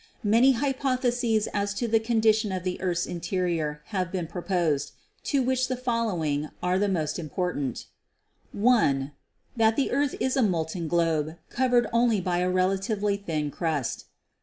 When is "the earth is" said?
9.75-10.35